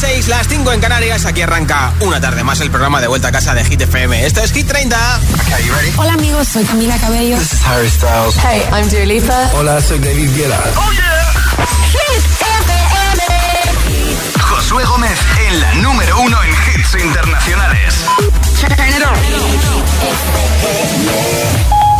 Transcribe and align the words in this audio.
las 0.00 0.10
6, 0.12 0.28
las 0.28 0.48
5 0.48 0.72
en 0.72 0.80
Canarias. 0.80 1.24
Aquí 1.26 1.42
arranca 1.42 1.92
una 2.00 2.20
tarde 2.20 2.44
más 2.44 2.60
el 2.60 2.70
programa 2.70 3.00
de 3.00 3.08
vuelta 3.08 3.28
a 3.28 3.32
casa 3.32 3.54
de 3.54 3.64
Hit 3.64 3.80
FM. 3.80 4.26
Esto 4.26 4.42
es 4.42 4.52
Hit 4.52 4.66
30. 4.66 5.20
Hola 5.96 6.12
amigos, 6.12 6.46
soy 6.48 6.64
Camila 6.64 6.96
Cabello. 6.98 7.36
This 7.36 7.52
is 7.54 7.62
Harry 7.64 7.90
Styles. 7.90 8.36
Hey, 8.36 8.62
I'm 8.72 8.88
Dua 8.88 9.04
Lipa. 9.06 9.50
Hola, 9.54 9.80
soy 9.80 9.98
David 9.98 10.30
Guetta. 10.36 10.60
Oh 10.76 10.92
yeah. 10.92 11.32
Hit 11.90 12.24
FM. 12.40 12.72
Josué 14.40 14.84
Gómez 14.84 15.18
en 15.48 15.60
la 15.60 15.74
número 15.74 16.20
uno 16.20 16.38
en 16.44 16.50
hits 16.50 16.94
internacionales. 16.94 17.94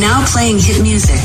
Now 0.01 0.25
playing 0.33 0.61
hit 0.61 0.79
music. 0.79 1.21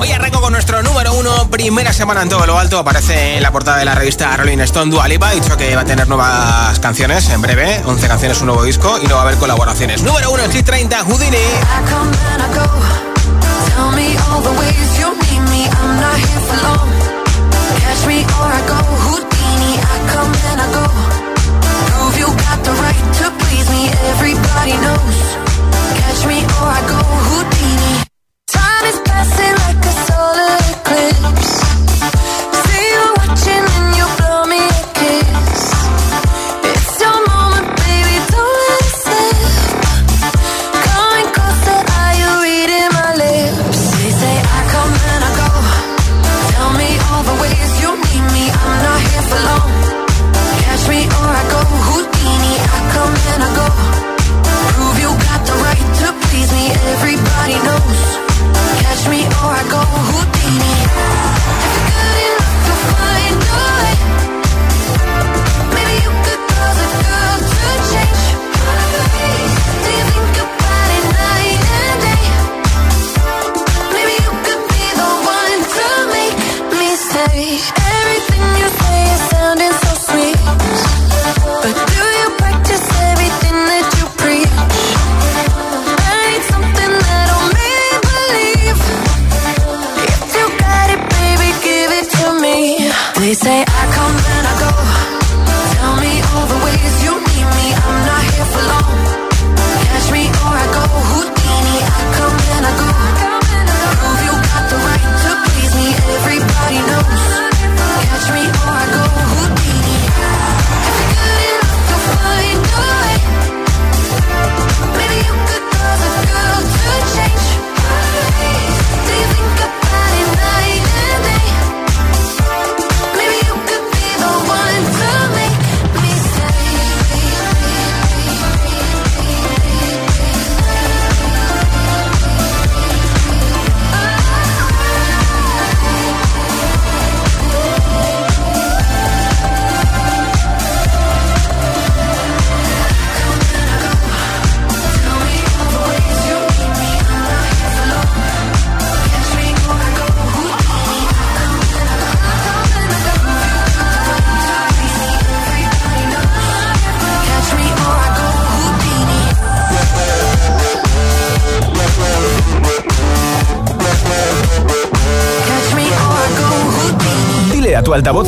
Hoy 0.00 0.10
arranco 0.10 0.40
con 0.40 0.52
nuestro 0.52 0.82
número 0.82 1.12
uno, 1.14 1.48
primera 1.48 1.92
semana 1.92 2.22
en 2.22 2.28
todo 2.28 2.44
lo 2.44 2.58
alto. 2.58 2.78
Aparece 2.78 3.36
en 3.36 3.42
la 3.42 3.52
portada 3.52 3.78
de 3.78 3.84
la 3.84 3.94
revista 3.94 4.36
Rolling 4.36 4.58
Stone 4.60 4.90
Dua 4.90 5.06
Lipa. 5.06 5.28
Ha 5.28 5.32
dicho 5.32 5.56
que 5.56 5.74
va 5.76 5.82
a 5.82 5.84
tener 5.84 6.08
nuevas 6.08 6.78
canciones 6.80 7.28
en 7.30 7.40
breve, 7.40 7.80
11 7.84 8.08
canciones, 8.08 8.40
un 8.40 8.46
nuevo 8.48 8.64
disco 8.64 8.98
y 9.00 9.06
no 9.06 9.14
va 9.14 9.20
a 9.20 9.24
haber 9.24 9.36
colaboraciones. 9.36 10.02
Número 10.02 10.30
uno 10.32 10.42
en 10.42 10.50
Hit 10.50 10.66
30, 10.66 11.04
Houdini. 11.04 11.36
Catch 25.96 26.26
me 26.26 26.38
or 26.38 26.68
I 26.68 26.80
go 26.88 26.98
Houdini. 27.26 27.65
Passing 29.16 29.56
like 29.64 29.86
a 29.86 29.92
solar 30.04 30.58
eclipse. 30.74 31.65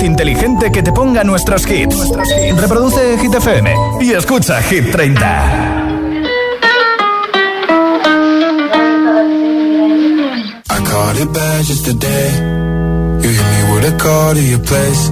Inteligente 0.08 0.72
que 0.72 0.82
te 0.82 0.91
ponga 0.92 1.22
nuestros 1.22 1.66
hits. 1.70 1.96
Reproduce 2.56 3.19
Hit 3.19 3.34
FM 3.34 3.74
y 4.00 4.12
escucha 4.12 4.60
Hit 4.62 4.91
30. 4.91 5.14
I 10.70 10.78
caught 10.84 11.16
it 11.20 11.32
bad 11.32 11.64
just 11.64 11.84
today. 11.84 12.30
You 13.22 13.30
hit 13.30 13.47
me 13.54 13.60
with 13.74 13.92
a 13.92 13.97
call 13.98 14.34
to 14.34 14.41
your 14.41 14.60
place. 14.60 15.10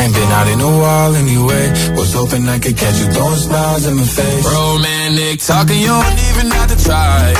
Ain't 0.00 0.14
been 0.14 0.32
out 0.32 0.48
in 0.48 0.60
a 0.60 0.72
while 0.80 1.14
anyway. 1.14 1.70
Was 1.96 2.14
hoping 2.14 2.48
I 2.48 2.58
could 2.58 2.76
catch 2.76 2.98
you 2.98 3.06
throwing 3.12 3.36
smiles 3.36 3.86
in 3.86 3.96
my 3.96 4.04
face. 4.04 4.44
Romantic 4.44 5.40
you 5.76 5.88
don't 5.88 6.18
even 6.30 6.50
have 6.50 6.68
to 6.74 6.84
try. 6.84 7.34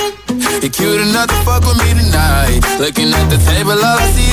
Cute 0.76 1.00
enough 1.00 1.28
to 1.28 1.36
fuck 1.46 1.62
with 1.64 1.78
me 1.78 1.94
tonight. 2.02 2.60
Looking 2.80 3.08
at 3.14 3.30
the 3.30 3.38
table, 3.38 3.76
see 4.12 4.26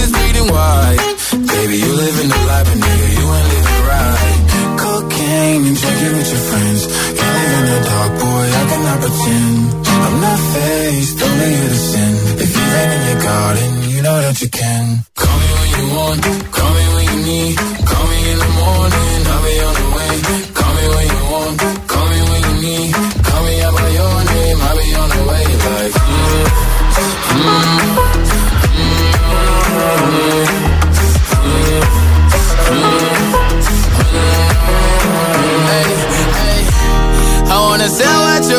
white. 0.52 1.43
Baby, 1.64 1.78
you 1.78 1.94
living 1.94 2.28
the 2.28 2.42
life, 2.52 2.66
but 2.68 2.78
nigga, 2.84 3.08
you 3.16 3.26
ain't 3.38 3.50
living 3.56 3.84
right. 3.88 4.40
Cocaine 4.84 5.64
and 5.70 5.78
drinking 5.80 6.14
with 6.20 6.30
your 6.34 6.44
friends. 6.50 6.82
Can't 7.18 7.36
live 7.40 7.54
in 7.60 7.66
the 7.72 7.80
dark, 7.88 8.12
boy, 8.20 8.46
I 8.60 8.64
cannot 8.68 9.00
pretend. 9.00 9.60
I'm 10.04 10.16
not 10.28 10.40
faced, 10.52 11.24
only 11.24 11.50
you 11.56 11.68
to 11.72 11.80
sin. 11.88 12.14
If 12.44 12.50
you 12.52 12.64
rain 12.74 12.90
in 12.98 13.02
your 13.08 13.22
garden, 13.24 13.72
you 13.96 14.02
know 14.02 14.18
that 14.26 14.42
you 14.42 14.50
can. 14.50 15.06
Call 15.16 15.38
me 15.40 15.48
when 15.56 15.70
you 15.80 15.86
want, 15.96 16.52
call 16.52 16.72
me 16.76 16.84
when 16.96 17.06
you 17.16 17.20
need. 17.32 17.73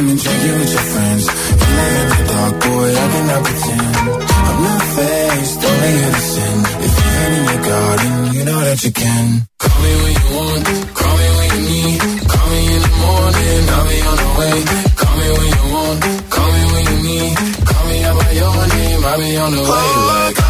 And 0.00 0.18
drinking 0.18 0.58
with 0.58 0.72
your 0.72 0.86
friends. 0.92 1.24
You 1.28 1.68
live 1.76 1.96
in 2.00 2.08
the 2.08 2.32
dark, 2.32 2.54
boy, 2.64 2.88
I 2.88 3.06
cannot 3.12 3.42
pretend. 3.44 3.96
I'm 4.48 4.58
not 4.64 4.82
faced, 4.96 5.60
only 5.68 5.92
sin. 6.32 6.56
If 6.86 6.92
you're 7.00 7.20
in 7.36 7.44
your 7.44 7.62
garden, 7.68 8.12
you 8.32 8.44
know 8.48 8.60
that 8.64 8.80
you 8.82 8.92
can. 8.92 9.26
Call 9.60 9.78
me 9.84 9.92
when 10.00 10.12
you 10.16 10.28
want, 10.40 10.64
call 10.96 11.14
me 11.20 11.28
when 11.36 11.48
you 11.52 11.62
need. 11.68 12.00
Call 12.32 12.46
me 12.48 12.60
in 12.76 12.80
the 12.80 12.92
morning, 13.04 13.62
I'll 13.76 13.88
be 13.92 13.98
on 14.08 14.16
the 14.24 14.28
way. 14.40 14.56
Call 14.96 15.14
me 15.20 15.26
when 15.36 15.48
you 15.52 15.64
want, 15.68 16.00
call 16.32 16.48
me 16.48 16.62
when 16.72 16.84
you 16.88 16.98
need. 17.04 17.36
Call 17.68 17.84
me 17.84 17.96
out 18.08 18.16
by 18.16 18.30
your 18.40 18.56
name, 18.72 19.04
I'll 19.04 19.18
be 19.20 19.36
on 19.36 19.52
the 19.52 19.62
way. 19.68 19.84
Oh, 19.84 20.08
like, 20.08 20.49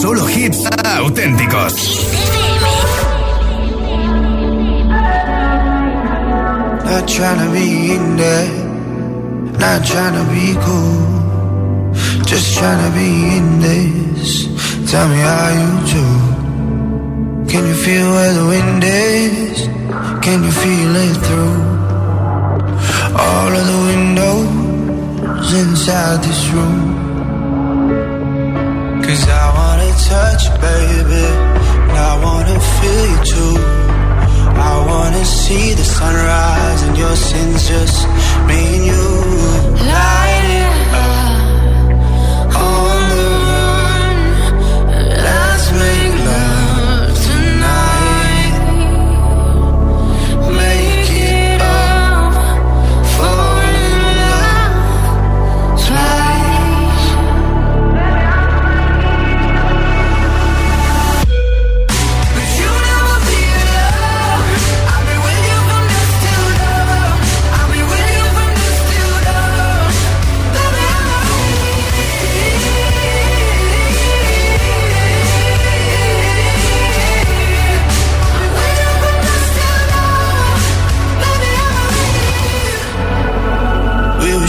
Solo 0.00 0.24
hits 0.26 0.66
auténticos. 0.98 1.74
Not 6.84 7.04
tryna 7.08 7.46
be 7.52 7.92
in 7.92 8.16
there, 8.16 8.50
not 9.58 9.82
tryna 9.82 10.24
be 10.32 10.54
cool. 10.64 11.14
Just 12.24 12.58
tryna 12.58 12.90
be 12.94 13.08
in 13.38 13.60
this. 13.60 14.46
Tell 14.90 15.08
me 15.08 15.18
how 15.18 15.48
you 15.60 15.70
do. 15.94 16.04
Can 17.50 17.66
you 17.66 17.74
feel 17.74 18.10
where 18.10 18.32
the 18.34 18.46
wind 18.46 18.82
is? 18.84 19.68
Can 20.24 20.42
you 20.42 20.52
feel 20.52 20.96
it 21.06 21.16
through 21.26 21.56
all 23.26 23.52
of 23.60 23.64
the 23.72 23.80
windows 23.90 25.52
inside 25.52 26.22
this 26.22 26.48
room? 26.48 26.94
Cause 29.04 29.28
I 29.28 29.53
touch 30.14 30.44
baby. 30.66 31.26
And 31.88 31.96
I 32.10 32.14
wanna 32.26 32.58
feel 32.76 33.04
you 33.12 33.20
too. 33.32 33.56
I 34.70 34.74
wanna 34.90 35.24
see 35.40 35.66
the 35.80 35.86
sunrise 35.98 36.80
and 36.86 36.94
your 37.04 37.16
sins 37.28 37.60
just 37.72 37.98
me 38.48 38.60
and 38.76 38.84
you. 38.90 39.06
Light 39.92 40.33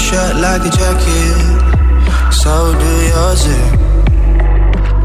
shut 0.06 0.36
like 0.36 0.62
a 0.62 0.70
jacket, 0.70 2.34
so 2.42 2.54
do 2.82 2.92
yours. 3.12 3.44
eh? 3.48 3.68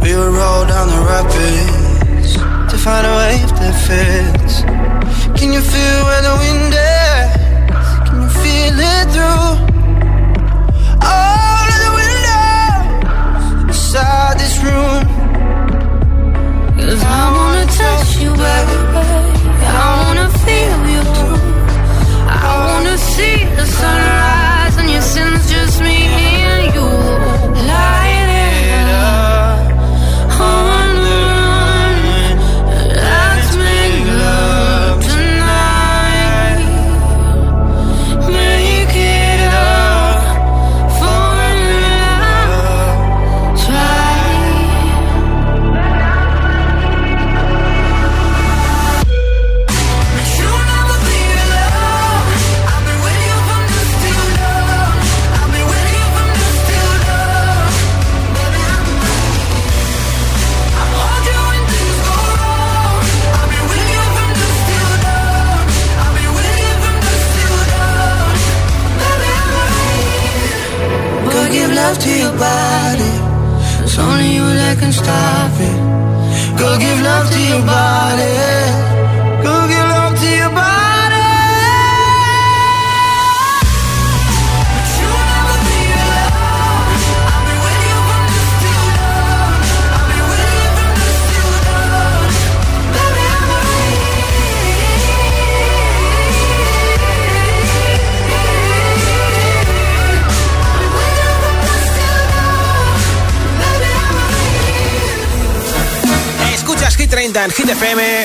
We 0.02 0.10
would 0.16 0.32
roll 0.40 0.64
down 0.72 0.86
the 0.94 1.00
rapids 1.10 2.30
to 2.70 2.76
find 2.84 3.04
a 3.06 3.14
wave 3.20 3.50
that 3.60 3.74
fits. 3.86 4.54
Can 5.38 5.48
you 5.56 5.60
feel 5.72 5.98
where 6.08 6.22
the 6.28 6.34
wind 6.42 6.74
is? 6.74 7.28
Can 8.06 8.16
you 8.24 8.30
feel 8.42 8.76
it 8.92 9.06
through 9.14 9.48
all 11.12 11.66
of 11.74 11.78
the 11.84 11.92
windows 12.00 13.68
inside 13.70 14.34
this 14.42 14.56
room? 14.64 15.02
Cause 16.78 17.02
I 17.02 17.22
wanna 17.36 17.66
touch 17.80 18.10
you, 18.22 18.30
baby. 18.44 18.76
I 19.64 19.86
wanna 20.02 20.28
feel 20.44 20.78
you 20.89 20.89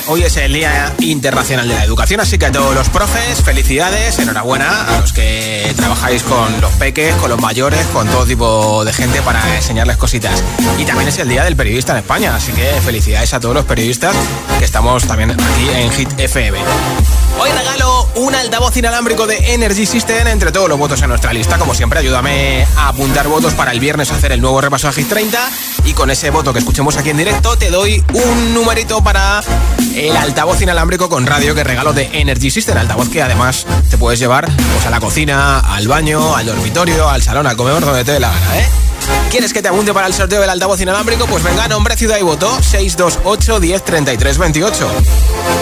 Hoy 0.07 0.21
es 0.21 0.37
el 0.37 0.53
Día 0.53 0.93
Internacional 0.99 1.67
de 1.67 1.73
la 1.73 1.83
Educación, 1.83 2.19
así 2.19 2.37
que 2.37 2.45
a 2.45 2.51
todos 2.51 2.75
los 2.75 2.89
profes, 2.89 3.41
felicidades, 3.43 4.19
enhorabuena 4.19 4.85
a 4.85 4.99
los 5.01 5.11
que 5.11 5.73
trabajáis 5.75 6.21
con 6.21 6.61
los 6.61 6.71
peques, 6.73 7.15
con 7.15 7.31
los 7.31 7.41
mayores, 7.41 7.83
con 7.87 8.07
todo 8.09 8.23
tipo 8.23 8.85
de 8.85 8.93
gente 8.93 9.23
para 9.23 9.55
enseñarles 9.55 9.97
cositas. 9.97 10.43
Y 10.77 10.85
también 10.85 11.09
es 11.09 11.17
el 11.17 11.27
Día 11.27 11.43
del 11.43 11.55
Periodista 11.55 11.93
en 11.93 11.99
España, 11.99 12.35
así 12.35 12.51
que 12.51 12.65
felicidades 12.81 13.33
a 13.33 13.39
todos 13.39 13.55
los 13.55 13.65
periodistas 13.65 14.15
que 14.59 14.65
estamos 14.65 15.05
también 15.05 15.31
aquí 15.31 15.69
en 15.73 15.91
Hit 15.91 16.19
FM. 16.19 16.59
Hoy 17.39 17.49
regalo 17.49 18.07
un 18.15 18.35
altavoz 18.35 18.77
inalámbrico 18.77 19.25
de 19.25 19.53
Energy 19.55 19.87
System 19.87 20.27
entre 20.27 20.51
todos 20.51 20.69
los 20.69 20.77
votos 20.77 21.01
en 21.01 21.09
nuestra 21.09 21.33
lista. 21.33 21.57
Como 21.57 21.73
siempre, 21.73 21.99
ayúdame 21.99 22.67
a 22.77 22.89
apuntar 22.89 23.27
votos 23.27 23.53
para 23.53 23.71
el 23.71 23.79
viernes 23.79 24.11
hacer 24.11 24.31
el 24.31 24.41
nuevo 24.41 24.61
repaso 24.61 24.87
a 24.87 24.93
Hit 24.93 25.09
30. 25.09 25.49
Y 25.85 25.93
con 25.93 26.09
ese 26.09 26.29
voto 26.31 26.51
que 26.51 26.59
escuchemos 26.59 26.97
aquí 26.97 27.11
en 27.11 27.17
directo, 27.17 27.57
te 27.57 27.69
doy 27.69 28.03
un 28.13 28.53
numerito 28.53 29.03
para 29.03 29.41
el 29.95 30.17
altavoz 30.17 30.61
inalámbrico 30.61 31.09
con 31.09 31.25
radio 31.25 31.53
que 31.53 31.63
regalo 31.63 31.93
de 31.93 32.09
Energy 32.13 32.49
System. 32.49 32.77
Altavoz 32.77 33.09
que 33.09 33.21
además 33.21 33.65
te 33.89 33.97
puedes 33.97 34.19
llevar 34.19 34.45
pues, 34.45 34.85
a 34.85 34.89
la 34.89 34.99
cocina, 34.99 35.59
al 35.59 35.87
baño, 35.87 36.35
al 36.35 36.47
dormitorio, 36.47 37.07
al 37.09 37.21
salón, 37.21 37.47
al 37.47 37.55
comedor, 37.55 37.85
donde 37.85 38.03
te 38.03 38.13
dé 38.13 38.19
la 38.19 38.31
gana, 38.31 38.59
¿eh? 38.59 38.67
¿Quieres 39.29 39.53
que 39.53 39.61
te 39.61 39.67
apunte 39.67 39.93
para 39.93 40.07
el 40.07 40.13
sorteo 40.13 40.41
del 40.41 40.49
altavoz 40.49 40.79
inalámbrico? 40.81 41.25
Pues 41.27 41.43
venga, 41.43 41.67
nombre, 41.67 41.95
ciudad 41.97 42.17
y 42.17 42.23
voto 42.23 42.49
628 42.61 43.59
10 43.59 43.85
33 43.85 44.37
28 44.37 44.91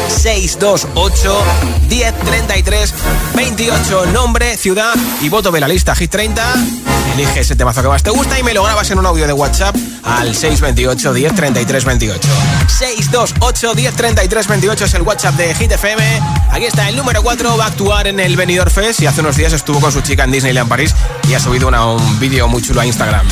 628 0.08 1.44
10 1.90 2.20
33 2.20 2.94
28 3.36 4.06
Nombre, 4.08 4.58
ciudad 4.58 4.94
y 5.22 5.30
voto 5.30 5.52
de 5.52 5.60
la 5.60 5.68
lista 5.68 5.96
Hit 5.96 6.12
30 6.12 6.54
Elige 7.12 7.42
ese 7.42 7.56
temazo 7.56 7.82
que 7.82 7.88
más 7.88 8.02
te 8.02 8.10
gusta 8.10 8.40
y 8.40 8.44
me 8.44 8.54
lo 8.54 8.64
grabas 8.64 8.90
en 8.90 8.98
un 8.98 9.06
audio 9.06 9.28
de 9.28 9.34
WhatsApp 9.34 9.76
al 10.04 10.34
628 10.36 11.14
10 11.14 11.36
33 11.36 11.86
28 11.86 12.30
628 12.68 13.74
10 13.76 13.94
33 13.96 14.48
28 14.48 14.86
es 14.86 14.94
el 14.96 15.02
WhatsApp 15.04 15.36
de 15.36 15.54
Hit 15.54 15.72
FM 15.74 16.22
Aquí 16.52 16.66
está 16.66 16.90
el 16.90 16.96
número 16.96 17.22
4, 17.22 17.58
va 17.58 17.66
a 17.66 17.68
actuar 17.68 18.08
en 18.08 18.20
el 18.20 18.36
Benidorm 18.36 18.72
Fest 18.72 19.02
y 19.02 19.06
hace 19.08 19.22
unos 19.22 19.36
días 19.36 19.54
estuvo 19.54 19.80
con 19.80 19.92
su 19.92 20.02
chica 20.02 20.24
en 20.24 20.32
Disneyland 20.32 20.68
París 20.70 20.96
y 21.30 21.34
ha 21.34 21.40
subido 21.40 21.68
una- 21.68 21.86
un 21.86 22.20
vídeo 22.20 22.48
muy 22.48 22.62
chulo 22.62 22.82
a 22.82 22.86
Instagram 22.86 23.28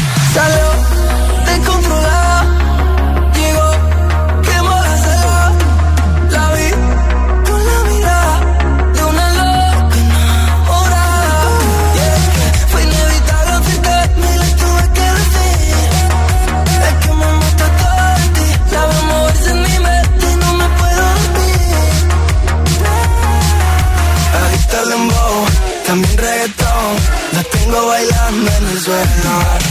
para 27.71 29.70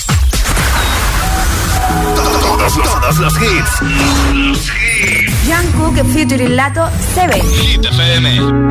Todos, 2.61 2.73
todos 2.83 3.17
los 3.17 3.33
hits. 3.37 3.79
Jungkook 5.47 6.05
featuring 6.13 6.55
Lato, 6.55 6.87
Seven. 7.15 7.41
Hit 7.41 7.85
FM. 7.85 8.69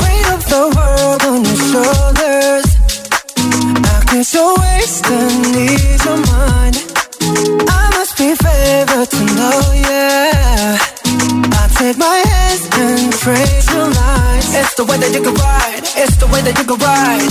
Weight 0.00 0.26
of 0.32 0.42
the 0.46 0.72
world 0.74 1.22
on 1.24 1.44
your 1.44 1.56
shoulders. 1.70 2.64
I 3.36 4.04
guess 4.10 4.32
you're 4.32 4.54
wasting 4.56 5.42
need 5.52 6.00
your 6.02 6.16
mind. 6.32 6.76
I 7.68 7.90
must 7.98 8.16
be 8.16 8.34
favored 8.34 9.10
to 9.10 9.24
know, 9.36 9.60
yeah. 9.74 10.78
I 11.60 11.68
take 11.76 11.98
my 11.98 12.22
hands 12.24 12.68
and 12.72 13.12
trade 13.12 13.64
your 13.70 13.90
lines. 13.90 14.54
It's 14.54 14.74
the 14.76 14.84
way 14.84 14.96
that 14.96 15.12
you 15.12 15.20
can 15.22 15.34
ride. 15.34 15.82
It's 15.94 16.16
the 16.16 16.26
way 16.28 16.40
that 16.40 16.56
you 16.56 16.64
can 16.64 16.78
ride. 16.78 17.28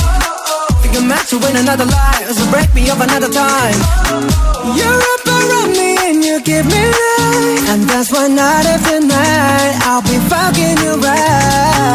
Think 0.83 0.97
I'm 0.97 1.07
meant 1.07 1.27
to 1.29 1.39
win 1.39 1.55
another 1.57 1.85
life, 1.85 2.29
so 2.29 2.51
break 2.51 2.71
me 2.75 2.91
up 2.91 2.99
another 2.99 3.31
time. 3.31 4.54
You're 4.73 5.01
up 5.13 5.25
around 5.27 5.71
me 5.77 5.97
and 6.09 6.23
you 6.25 6.41
give 6.41 6.65
me 6.65 6.83
life, 6.99 7.69
and 7.69 7.83
that's 7.83 8.11
why 8.11 8.27
night 8.27 8.65
after 8.65 8.99
night 8.99 9.73
I'll 9.85 10.01
be 10.01 10.17
fucking 10.31 10.77
you 10.83 10.93
right. 11.05 11.94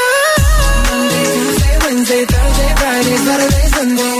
Wednesday, 2.11 2.35
Thursday, 2.35 2.71
Friday, 2.75 3.17
Saturday, 3.23 3.67
Sunday. 3.71 4.19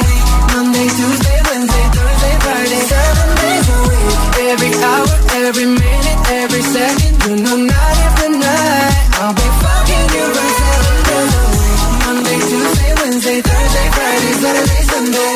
Monday, 0.55 0.87
Tuesday, 0.95 1.39
Wednesday, 1.43 1.85
Thursday, 1.91 2.35
Friday, 2.39 2.81
seven 2.87 3.29
days 3.35 3.67
a 3.67 3.79
week. 3.83 4.15
Every 4.47 4.71
hour, 4.79 5.07
every 5.43 5.65
minute, 5.67 6.19
every 6.39 6.61
second, 6.71 7.11
you 7.27 7.35
know 7.43 7.57
night 7.67 7.97
after 8.07 8.29
night 8.31 8.95
I'll 9.19 9.35
be 9.35 9.43
fucking 9.43 10.07
you 10.15 10.23
right 10.23 10.55
seven 10.63 10.97
days 11.03 11.33
a 11.35 11.43
week. 11.51 11.83
Monday, 12.07 12.39
Tuesday, 12.47 12.91
Wednesday, 12.95 13.39
Thursday, 13.43 13.87
Friday, 13.91 14.33
Saturday, 14.39 14.81
Sunday. 14.87 15.33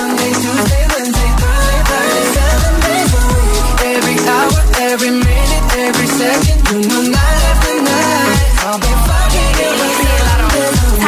Monday, 0.00 0.32
Tuesday, 0.40 0.84
Wednesday, 0.96 1.30
Thursday, 1.36 1.80
Friday, 1.84 2.24
seven 2.32 2.74
days 2.80 3.12
a 3.12 3.22
week. 3.28 3.64
Every 3.92 4.16
hour, 4.24 4.56
every 4.88 5.12
minute, 5.20 5.64
every 5.84 6.08
second, 6.16 6.58
you 6.64 6.80
know 6.88 7.02
night 7.12 7.29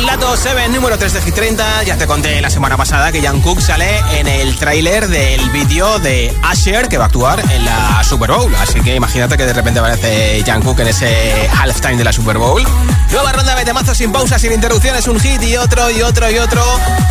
con 0.00 0.06
Lato 0.06 0.36
7, 0.36 0.68
número 0.68 0.98
3 0.98 1.12
de 1.12 1.22
Hit 1.22 1.34
30. 1.34 1.82
Ya 1.84 1.96
te 1.96 2.06
conté 2.06 2.40
la 2.40 2.50
semana 2.50 2.76
pasada 2.76 3.12
que 3.12 3.26
Jungkook 3.26 3.60
sale 3.60 3.98
en 4.18 4.26
el 4.26 4.56
tráiler 4.56 5.08
del 5.08 5.50
vídeo 5.50 5.98
de 5.98 6.34
Asher 6.42 6.88
que 6.88 6.96
va 6.96 7.04
a 7.04 7.06
actuar 7.06 7.40
en 7.50 7.64
la 7.64 8.02
Super 8.04 8.30
Bowl. 8.30 8.54
Así 8.56 8.80
que 8.80 8.94
imagínate 8.94 9.36
que 9.36 9.46
de 9.46 9.52
repente 9.52 9.80
aparece 9.80 10.42
Jungkook 10.46 10.80
en 10.80 10.88
ese 10.88 11.48
halftime 11.58 11.96
de 11.96 12.04
la 12.04 12.12
Super 12.12 12.38
Bowl. 12.38 12.62
Nueva 13.10 13.32
ronda 13.32 13.54
de 13.54 13.64
temazos 13.64 13.96
sin 13.96 14.12
pausa, 14.12 14.38
sin 14.38 14.52
interrupciones, 14.52 15.06
un 15.08 15.18
hit 15.20 15.42
y 15.42 15.56
otro 15.56 15.90
y 15.90 16.02
otro 16.02 16.30
y 16.30 16.38
otro. 16.38 16.64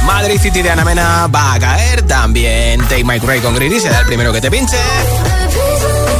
Madrid 0.03 0.39
City 0.39 0.61
de 0.61 0.71
Ana 0.71 0.85
Mena 0.85 1.27
va 1.27 1.53
a 1.53 1.59
caer. 1.59 2.03
También 2.03 2.81
Take 2.81 3.03
My 3.03 3.19
Ray 3.19 3.41
con 3.41 3.55
Greedy 3.55 3.79
será 3.79 3.99
el 3.99 4.05
primero 4.05 4.31
que 4.31 4.41
te 4.41 4.49
pinche. 4.49 4.77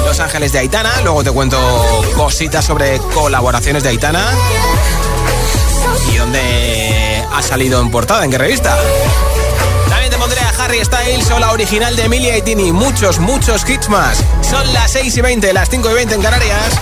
Los 0.06 0.20
Ángeles 0.20 0.52
de 0.52 0.60
Aitana. 0.60 1.02
Luego 1.04 1.24
te 1.24 1.32
cuento 1.32 1.58
cositas 2.16 2.66
sobre 2.66 3.00
colaboraciones 3.14 3.84
de 3.84 3.90
Aitana. 3.90 4.26
¿Y 6.12 6.18
dónde 6.18 7.24
ha 7.32 7.42
salido 7.42 7.82
en 7.82 7.92
portada? 7.92 8.26
¿En 8.26 8.32
qué 8.32 8.38
revista? 8.38 8.78
También 9.90 10.12
te 10.12 10.18
pondré 10.18 10.40
a 10.40 10.50
Harry 10.64 10.84
Styles 10.84 11.30
o 11.32 11.40
la 11.40 11.52
original 11.52 11.96
de 11.96 12.04
Emilia 12.06 12.38
y 12.38 12.42
Tini. 12.42 12.72
Muchos, 12.72 13.20
muchos 13.20 13.68
hits 13.70 13.90
más. 13.90 14.24
Son 14.42 14.72
las 14.74 14.92
6 14.92 15.18
y 15.18 15.22
20, 15.22 15.54
las 15.54 15.70
5 15.70 15.90
y 15.90 15.94
20 15.94 16.16
en 16.16 16.22
Canarias. 16.22 16.80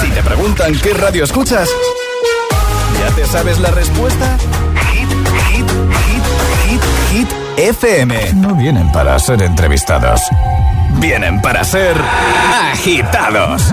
Si 0.00 0.08
te 0.08 0.22
preguntan 0.22 0.78
qué 0.80 0.92
radio 0.94 1.24
escuchas, 1.24 1.68
¿ya 3.00 3.14
te 3.14 3.26
sabes 3.26 3.58
la 3.60 3.70
respuesta? 3.70 4.36
Hit, 4.92 5.08
hit, 5.50 5.70
hit, 6.06 6.24
hit, 6.64 6.82
hit, 7.12 7.28
FM. 7.56 8.34
No 8.34 8.54
vienen 8.54 8.90
para 8.92 9.18
ser 9.18 9.42
entrevistados. 9.42 10.20
Vienen 10.98 11.40
para 11.40 11.64
ser 11.64 11.96
agitados. 12.72 13.72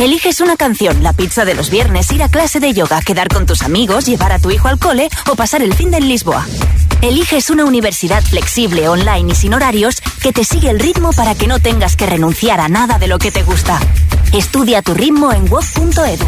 Eliges 0.00 0.40
una 0.40 0.56
canción, 0.56 1.02
la 1.02 1.12
pizza 1.12 1.44
de 1.44 1.54
los 1.54 1.68
viernes, 1.68 2.10
ir 2.10 2.22
a 2.22 2.30
clase 2.30 2.58
de 2.58 2.72
yoga, 2.72 3.02
quedar 3.02 3.28
con 3.28 3.44
tus 3.44 3.60
amigos, 3.60 4.06
llevar 4.06 4.32
a 4.32 4.38
tu 4.38 4.50
hijo 4.50 4.66
al 4.66 4.78
cole 4.78 5.10
o 5.28 5.36
pasar 5.36 5.62
el 5.62 5.74
fin 5.74 5.90
de 5.90 5.98
en 5.98 6.08
Lisboa. 6.08 6.46
Eliges 7.02 7.50
una 7.50 7.66
universidad 7.66 8.22
flexible, 8.22 8.88
online 8.88 9.32
y 9.32 9.34
sin 9.34 9.52
horarios 9.52 10.00
que 10.22 10.32
te 10.32 10.42
sigue 10.42 10.70
el 10.70 10.80
ritmo 10.80 11.12
para 11.12 11.34
que 11.34 11.46
no 11.46 11.60
tengas 11.60 11.96
que 11.96 12.06
renunciar 12.06 12.60
a 12.60 12.70
nada 12.70 12.98
de 12.98 13.08
lo 13.08 13.18
que 13.18 13.30
te 13.30 13.42
gusta. 13.42 13.78
Estudia 14.32 14.80
tu 14.80 14.94
ritmo 14.94 15.34
en 15.34 15.46
web.edu. 15.52 16.26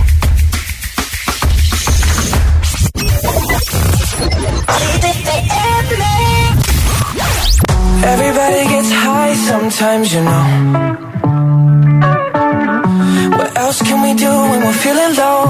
Everybody 8.05 8.69
gets 8.69 8.93
high 8.93 9.35
sometimes, 9.35 10.13
you 10.13 10.21
know. 10.21 11.12
Else 13.73 13.89
can 13.89 14.03
we 14.03 14.13
do 14.15 14.33
when 14.51 14.61
we're 14.67 14.81
feeling 14.85 15.13
low? 15.23 15.41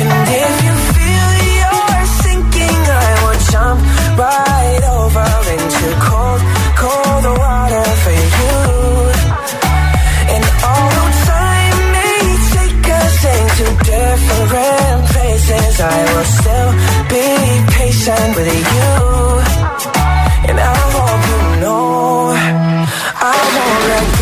And 0.00 0.10
if 0.44 0.54
you 0.66 0.74
feel 0.94 1.28
you're 1.58 2.06
sinking, 2.22 2.80
I 3.04 3.10
will 3.22 3.40
jump 3.52 3.80
right 4.24 4.84
over 4.98 5.28
into 5.56 5.86
cold, 6.06 6.42
cold 6.82 7.24
water 7.42 7.86
for 8.02 8.14
you. 8.38 8.58
And 10.34 10.44
although 10.70 11.12
time 11.34 11.78
may 11.96 12.22
take 12.56 12.84
us 13.02 13.16
into 13.36 13.66
different 13.94 15.00
places, 15.12 15.74
I 15.80 15.98
will 16.10 16.28
still 16.38 16.70
be 17.12 17.26
patient 17.78 18.30
with 18.36 18.48
you. 18.76 18.92
And 20.48 20.56
I 20.72 20.76
hope 20.94 21.22
you 21.32 21.42
know 21.62 21.82
I 23.30 23.38
won't 23.54 23.84
let 23.90 24.21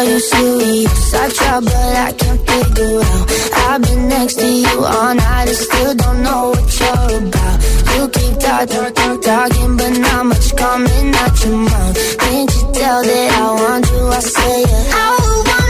I 0.00 0.04
used 0.04 0.32
to 0.32 0.64
use 0.64 1.14
I 1.14 1.28
try 1.28 1.60
but 1.60 1.74
I 1.74 2.12
can't 2.12 2.40
figure 2.48 3.00
out. 3.04 3.26
I've 3.68 3.82
been 3.82 4.08
next 4.08 4.36
to 4.36 4.48
you 4.50 4.76
all 4.82 5.14
night 5.14 5.48
and 5.48 5.56
still 5.56 5.94
don't 5.94 6.22
know 6.22 6.42
what 6.54 6.80
you're 6.80 7.28
about. 7.28 7.56
You 7.92 8.08
keep 8.08 8.34
talking, 8.40 8.94
talk, 8.94 9.20
talking 9.20 9.76
but 9.76 9.98
not 9.98 10.24
much 10.24 10.56
coming 10.56 11.14
out 11.22 11.44
your 11.44 11.56
mouth. 11.68 12.18
Can't 12.18 12.50
you 12.56 12.72
tell 12.72 13.02
that 13.02 13.28
I 13.42 13.46
want 13.60 13.90
you, 13.90 14.06
I 14.08 14.20
say 14.20 14.62
it. 14.62 14.86
I 14.94 15.06
want 15.20 15.69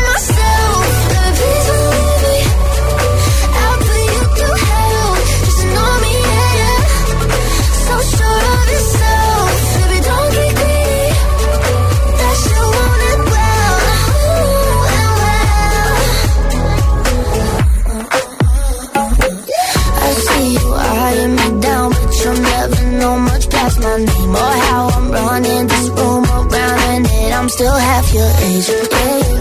still 27.50 27.74
half 27.74 28.14
your 28.14 28.30
age. 28.44 29.39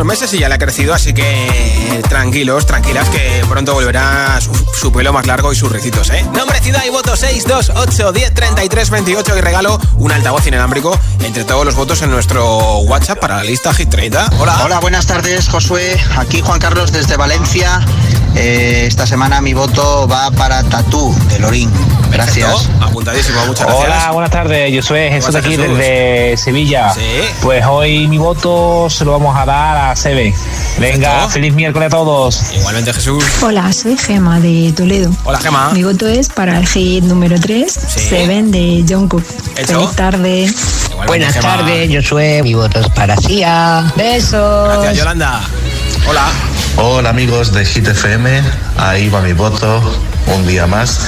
Unos 0.00 0.18
meses 0.18 0.32
y 0.32 0.38
ya 0.38 0.48
le 0.48 0.54
ha 0.54 0.58
crecido, 0.58 0.94
así 0.94 1.12
que 1.12 2.02
tranquilos, 2.08 2.64
tranquilas, 2.64 3.10
que 3.10 3.44
pronto 3.50 3.74
volverá 3.74 4.40
su, 4.40 4.50
su 4.72 4.90
pelo 4.90 5.12
más 5.12 5.26
largo 5.26 5.52
y 5.52 5.56
sus 5.56 5.70
ricitos, 5.70 6.08
¿eh? 6.08 6.24
Nombre, 6.32 6.58
ciudad 6.60 6.82
y 6.86 6.88
voto 6.88 7.14
628 7.14 8.12
10 8.12 8.34
33 8.34 8.90
28 8.90 9.36
y 9.36 9.40
regalo 9.42 9.78
un 9.96 10.10
altavoz 10.10 10.46
inalámbrico 10.46 10.98
entre 11.22 11.44
todos 11.44 11.66
los 11.66 11.74
votos 11.74 12.00
en 12.00 12.10
nuestro 12.10 12.78
WhatsApp 12.78 13.18
para 13.18 13.36
la 13.36 13.44
lista 13.44 13.74
Hit 13.74 13.90
30. 13.90 14.30
Hola. 14.38 14.64
Hola, 14.64 14.80
buenas 14.80 15.06
tardes, 15.06 15.48
Josué. 15.48 16.00
Aquí 16.16 16.40
Juan 16.40 16.60
Carlos 16.60 16.92
desde 16.92 17.18
Valencia. 17.18 17.84
Eh, 18.36 18.84
esta 18.86 19.06
semana 19.06 19.40
mi 19.40 19.52
voto 19.54 20.06
va 20.08 20.30
para 20.30 20.62
Tatú 20.62 21.14
de 21.28 21.38
Lorín. 21.40 21.70
Gracias. 22.10 22.68
Apuntadísimo, 22.80 23.44
muchas 23.46 23.66
gracias. 23.66 23.84
Hola, 23.86 24.10
buenas 24.12 24.30
tardes. 24.30 24.72
Yo 24.72 24.82
soy 24.82 25.08
Jesús 25.10 25.32
de 25.32 25.38
aquí 25.38 25.50
Jesús? 25.56 25.76
desde 25.78 26.36
Sevilla. 26.36 26.92
Sí. 26.92 27.00
Pues 27.42 27.64
hoy 27.66 28.08
mi 28.08 28.18
voto 28.18 28.88
se 28.90 29.04
lo 29.04 29.12
vamos 29.12 29.36
a 29.36 29.44
dar 29.44 29.76
a 29.90 29.96
Sebe. 29.96 30.34
Venga, 30.78 31.08
Perfecto. 31.10 31.30
feliz 31.30 31.54
miércoles 31.54 31.86
a 31.86 31.90
todos. 31.90 32.52
Igualmente 32.52 32.92
Jesús. 32.92 33.24
Hola, 33.42 33.72
soy 33.72 33.96
Gema 33.96 34.40
de 34.40 34.72
Toledo. 34.76 35.10
Hola 35.24 35.38
Gema. 35.38 35.70
Mi 35.72 35.82
voto 35.84 36.06
es 36.08 36.28
para 36.28 36.58
el 36.58 36.66
hit 36.66 37.04
número 37.04 37.38
3, 37.38 37.72
Seven 37.72 38.50
de 38.50 38.84
Jungkook. 38.88 39.24
Hecho. 39.56 39.80
Feliz 39.80 39.96
tarde. 39.96 40.40
Igualmente, 40.44 41.06
Buenas 41.06 41.34
Gema. 41.34 41.56
tardes, 41.56 42.06
soy 42.08 42.42
mi 42.42 42.54
voto 42.54 42.80
es 42.80 42.88
para 42.90 43.16
Cia. 43.16 43.92
Besos. 43.96 44.68
Gracias 44.68 44.96
Yolanda. 44.96 45.42
Hola. 46.06 46.28
Hola 46.76 47.10
amigos 47.10 47.52
de 47.52 47.64
Hit 47.64 47.88
FM, 47.88 48.42
ahí 48.76 49.08
va 49.08 49.20
mi 49.20 49.32
voto, 49.32 49.82
un 50.34 50.46
día 50.46 50.66
más. 50.66 51.06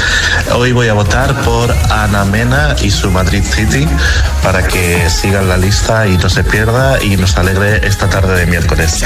Hoy 0.55 0.73
voy 0.73 0.89
a 0.89 0.95
votar 0.95 1.43
por 1.43 1.75
Ana 1.91 2.25
Mena 2.25 2.77
y 2.83 2.91
su 2.91 3.11
Madrid 3.11 3.43
City 3.45 3.87
para 4.43 4.67
que 4.67 5.09
sigan 5.11 5.49
la 5.49 5.57
lista 5.57 6.07
y 6.07 6.17
no 6.17 6.29
se 6.29 6.45
pierda 6.45 7.03
y 7.03 7.17
nos 7.17 7.37
alegre 7.37 7.87
esta 7.87 8.09
tarde 8.09 8.39
de 8.39 8.47
miércoles. 8.47 9.05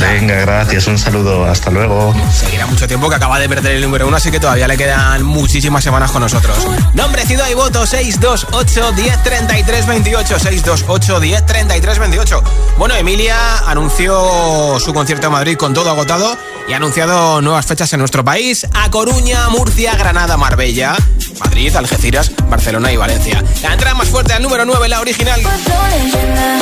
Venga, 0.00 0.36
gracias, 0.36 0.86
un 0.86 0.98
saludo, 0.98 1.44
hasta 1.44 1.70
luego. 1.70 2.14
Seguirá 2.32 2.66
mucho 2.66 2.86
tiempo 2.86 3.08
que 3.08 3.16
acaba 3.16 3.38
de 3.38 3.48
perder 3.48 3.76
el 3.76 3.82
número 3.82 4.06
uno, 4.06 4.16
así 4.16 4.30
que 4.30 4.40
todavía 4.40 4.66
le 4.68 4.76
quedan 4.76 5.22
muchísimas 5.22 5.84
semanas 5.84 6.10
con 6.10 6.22
nosotros. 6.22 6.56
Nombre, 6.94 7.26
ciudad 7.26 7.48
y 7.48 7.54
voto 7.54 7.86
628 7.86 8.92
10 8.92 9.22
33 9.22 9.86
28 9.86 10.38
628 10.38 11.20
10 11.20 11.46
33 11.46 11.98
28. 11.98 12.42
Bueno, 12.78 12.94
Emilia 12.94 13.58
anunció 13.66 14.78
su 14.80 14.92
concierto 14.94 15.26
en 15.26 15.32
Madrid 15.32 15.56
con 15.56 15.74
todo 15.74 15.90
agotado 15.90 16.38
y 16.68 16.72
ha 16.72 16.76
anunciado 16.76 17.40
nuevas 17.40 17.66
fechas 17.66 17.92
en 17.92 18.00
nuestro 18.00 18.24
país: 18.24 18.66
a 18.74 18.90
Coruña, 18.90 19.48
Murcia, 19.48 19.94
Granada, 19.94 20.36
Marbella, 20.36 20.94
Madrid, 21.40 21.74
Algeciras, 21.74 22.32
Barcelona 22.48 22.92
y 22.92 22.96
Valencia. 22.96 23.42
La 23.62 23.72
entrada 23.72 23.94
más 23.94 24.08
fuerte 24.08 24.32
al 24.34 24.42
número 24.42 24.64
9, 24.64 24.88
la 24.88 25.00
original. 25.00 25.40
leyenda, 25.40 26.58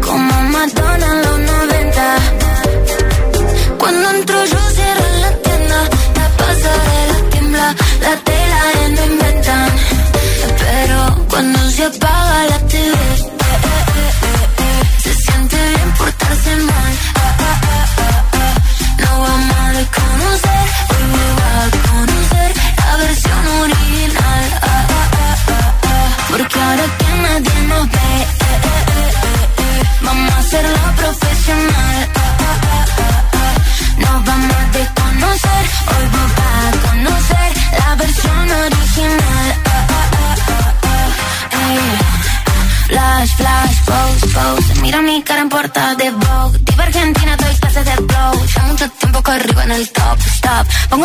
como 0.00 0.42
Madonna 0.42 1.06
en 1.06 1.22
los 1.22 1.38
90. 1.38 2.39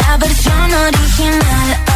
la 0.00 0.16
versión 0.16 0.72
original. 0.72 1.91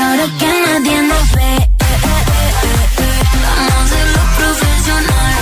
ahora 0.00 0.26
que 0.38 0.46
nadie 0.66 1.02
nos 1.02 1.32
ve. 1.32 1.42
Eh, 1.42 1.60
eh, 1.60 1.96
eh, 2.98 3.22
vamos 3.44 3.90
a 3.92 4.02
lo 4.14 4.22
profesional. 4.38 5.34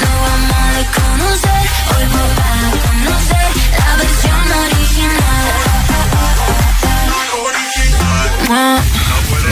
No 0.00 0.10
vamos 0.26 0.52
a 0.52 0.68
desconocer. 0.78 1.64
Hoy 1.92 2.04
papá 2.14 2.50
a 2.66 2.72
conocer 2.86 3.50
la 3.78 3.92
versión 4.02 4.44
original. 4.66 5.46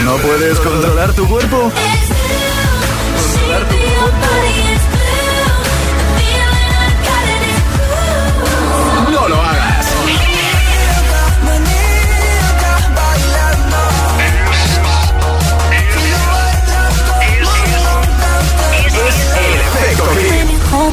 No 0.05 0.13
puedes 0.17 0.57
controlar 0.59 1.09
tu 1.13 1.23
cuerpo. 1.27 1.71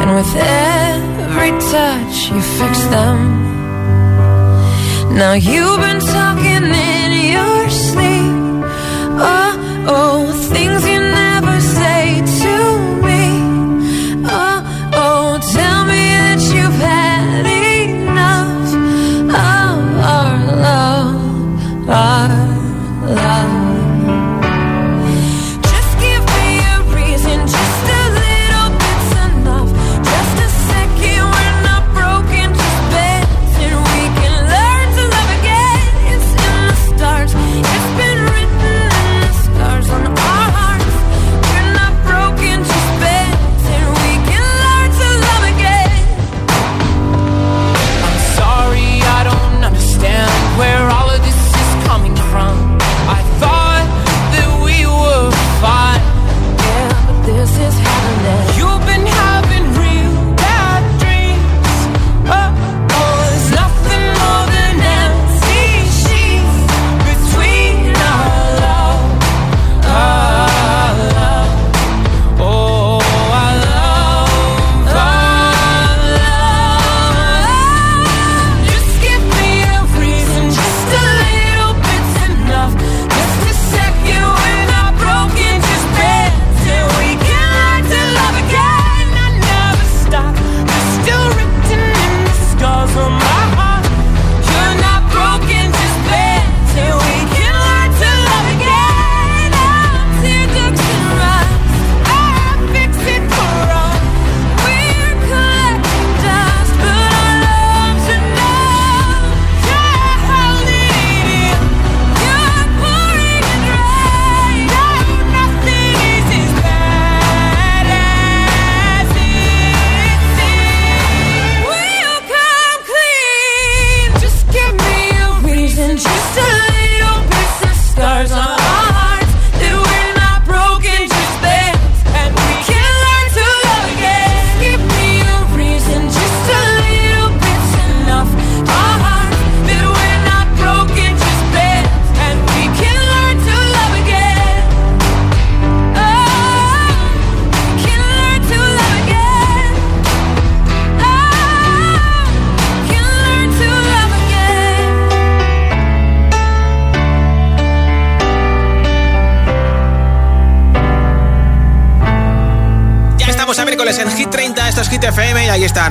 And 0.00 0.14
with 0.14 0.32
every 0.36 1.52
touch, 1.74 2.16
you 2.30 2.40
fix 2.58 2.74
them. 2.96 3.18
Now 5.20 5.32
you've 5.32 5.80
been 5.86 6.00
talking 6.00 6.64
in 6.94 7.10
your 7.34 7.70
sleep. 7.70 8.34
Oh, 9.20 9.52
oh, 9.96 10.32
things 10.52 10.80
you 10.86 11.00
never 11.00 11.60
say 11.60 12.02
to 12.40 12.47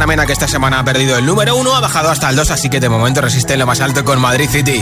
Mena 0.08 0.26
que 0.26 0.32
esta 0.32 0.48
semana 0.48 0.80
ha 0.80 0.86
perdido 0.86 1.18
el 1.18 1.26
número 1.26 1.58
1, 1.58 1.76
ha 1.76 1.82
bajado 1.82 2.10
hasta 2.10 2.30
el 2.30 2.38
2, 2.38 2.52
así 2.52 2.70
que 2.70 2.80
de 2.80 2.88
momento 2.88 3.20
resiste 3.20 3.54
en 3.54 3.60
lo 3.60 3.68
más 3.68 3.82
alto 3.82 4.06
con 4.06 4.22
Madrid 4.22 4.50
City. 4.50 4.82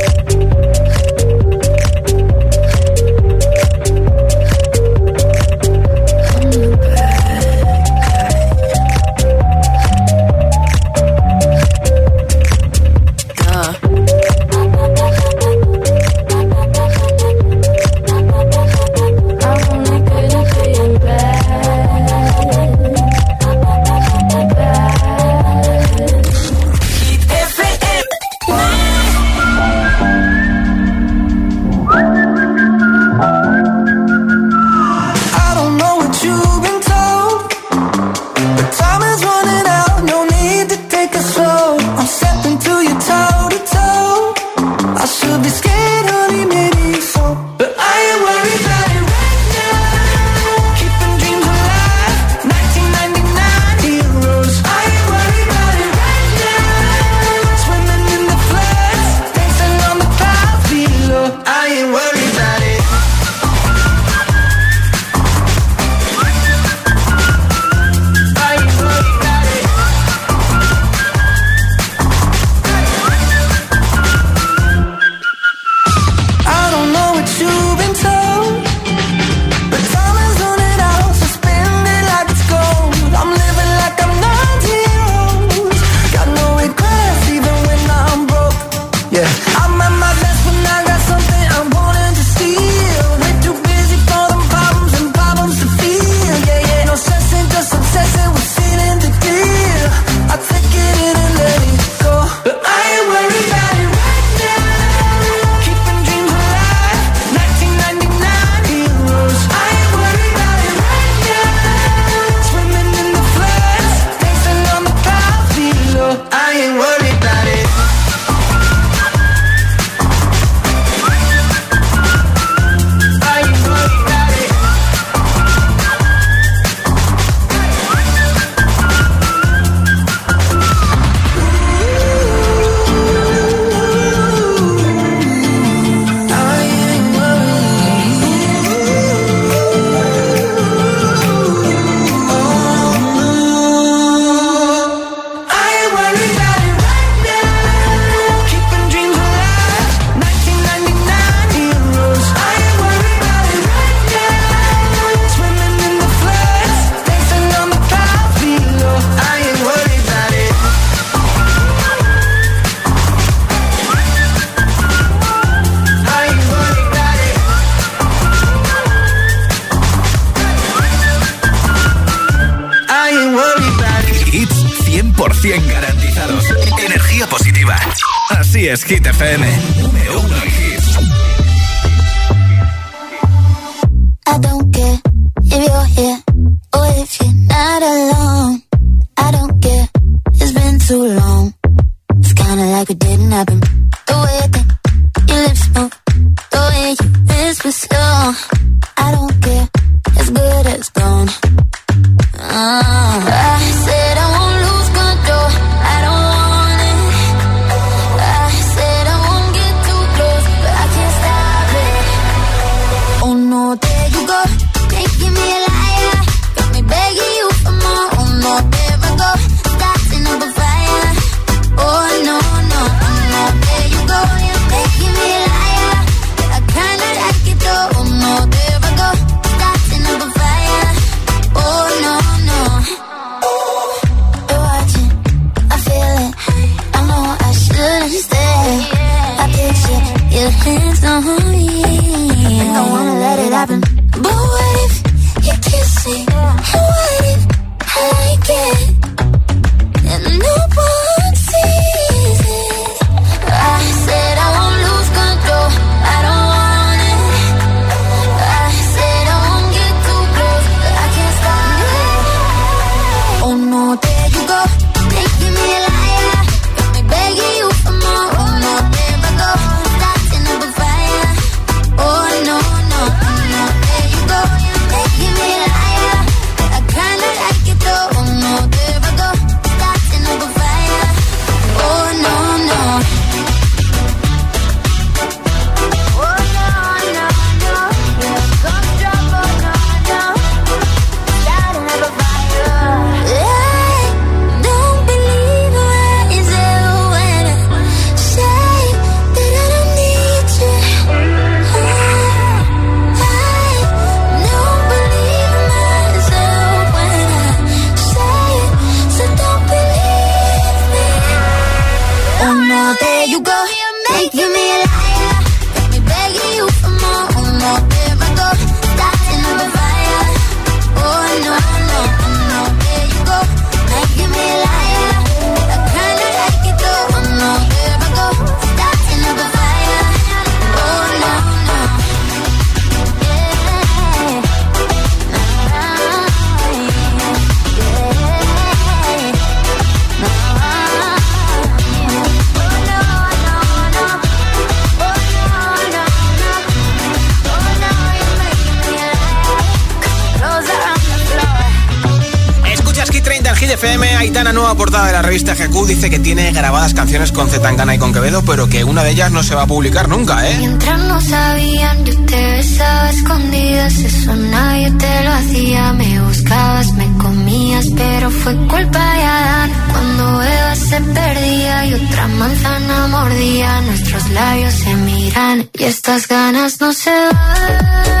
Revista 355.31 355.55
GQ 355.55 355.87
dice 355.87 356.09
que 356.09 356.19
tiene 356.19 356.51
grabadas 356.51 356.93
canciones 356.93 357.31
con 357.31 357.49
Zetangana 357.49 357.95
y 357.95 357.97
con 357.97 358.11
Quevedo, 358.11 358.43
pero 358.43 358.67
que 358.67 358.83
una 358.83 359.01
de 359.01 359.11
ellas 359.11 359.31
no 359.31 359.43
se 359.43 359.55
va 359.55 359.61
a 359.61 359.65
publicar 359.65 360.09
nunca, 360.09 360.45
¿eh? 360.45 360.57
Mientras 360.57 360.99
no 360.99 361.21
sabían, 361.21 362.03
yo 362.03 362.13
te 362.25 362.51
besaba 362.51 363.09
escondidas, 363.11 363.93
eso 363.97 364.35
nadie 364.35 364.91
te 364.91 365.23
lo 365.23 365.31
hacía. 365.31 365.93
Me 365.93 366.21
buscabas, 366.21 366.91
me 366.95 367.07
comías, 367.17 367.85
pero 367.95 368.29
fue 368.29 368.55
culpa 368.67 369.13
de 369.15 369.23
Adán. 369.23 369.71
Cuando 369.89 370.43
Eva 370.43 370.75
se 370.75 370.99
perdía 370.99 371.85
y 371.85 371.93
otra 371.93 372.27
manzana 372.27 373.07
mordía, 373.07 373.81
nuestros 373.81 374.29
labios 374.31 374.73
se 374.73 374.95
miran 374.95 375.69
y 375.79 375.83
estas 375.83 376.27
ganas 376.27 376.81
no 376.81 376.91
se 376.91 377.09
van. 377.09 378.20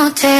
Noche. 0.00 0.39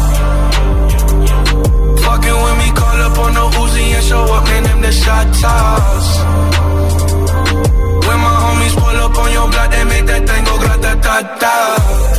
On 3.31 3.51
the 3.51 3.57
Uzi 3.57 3.83
and 3.95 4.03
show 4.05 4.23
up, 4.23 4.43
man, 4.45 4.63
them 4.63 4.81
the 4.81 4.91
shot 4.91 5.27
toss. 5.41 6.07
When 8.07 8.19
my 8.25 8.35
homies 8.43 8.75
pull 8.75 8.97
up 9.05 9.17
on 9.17 9.31
your 9.31 9.47
block, 9.51 9.71
they 9.71 9.83
make 9.85 10.05
that 10.05 10.27
thing 10.27 10.43
go 10.43 10.57
grata-ta-ta. 10.59 12.10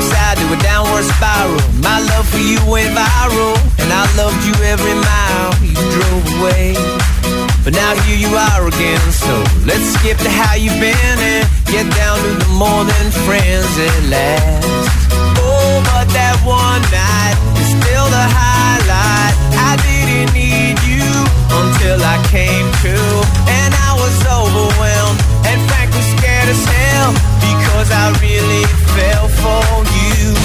Upside 0.00 0.36
to 0.40 0.46
a 0.48 0.58
downward 0.64 1.04
spiral. 1.04 1.60
My 1.84 2.00
love 2.00 2.26
for 2.28 2.40
you 2.40 2.56
went 2.64 2.90
viral, 2.96 3.54
and 3.80 3.88
I 3.92 4.08
loved 4.16 4.40
you 4.48 4.54
every 4.64 4.96
mile 4.96 5.52
you 5.60 5.76
drove 5.76 6.24
away. 6.40 6.72
But 7.64 7.76
now 7.76 7.92
here 8.08 8.16
you 8.16 8.32
are 8.32 8.64
again, 8.66 9.04
so 9.12 9.32
let's 9.68 9.84
skip 10.00 10.16
to 10.24 10.30
how 10.30 10.54
you've 10.56 10.80
been 10.80 11.16
and 11.20 11.44
get 11.68 11.84
down 11.92 12.16
to 12.16 12.32
the 12.40 12.50
more 12.56 12.82
than 12.88 13.06
friends 13.28 13.72
at 13.76 14.00
last. 14.08 15.12
Oh, 15.36 15.84
but 15.92 16.08
that 16.16 16.36
one 16.48 16.80
night 16.88 17.36
is 17.60 17.68
still 17.76 18.08
the 18.08 18.26
highlight. 18.40 19.34
I 19.52 19.76
didn't 19.84 20.32
need 20.32 20.80
you 20.88 21.08
until 21.60 22.00
I 22.00 22.16
came 22.32 22.68
to, 22.88 22.96
and 23.60 23.70
I 23.76 23.92
was 24.00 24.16
overwhelmed 24.24 25.09
as 26.50 26.64
hell 26.64 27.12
because 27.38 27.90
I 27.92 28.10
really 28.20 28.64
fell 28.94 29.28
for 29.28 29.84
you. 29.94 30.39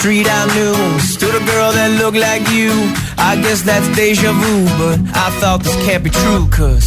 Street 0.00 0.26
I 0.26 0.46
knew. 0.54 0.98
Stood 1.00 1.34
a 1.34 1.44
girl 1.44 1.72
that 1.72 1.90
looked 2.00 2.16
like 2.16 2.48
you. 2.50 2.72
I 3.20 3.36
guess 3.36 3.60
that's 3.62 3.86
deja 3.94 4.32
vu 4.32 4.64
But 4.78 4.98
I 5.14 5.28
thought 5.40 5.62
this 5.62 5.76
can't 5.84 6.02
be 6.02 6.10
true 6.10 6.48
Cause 6.48 6.84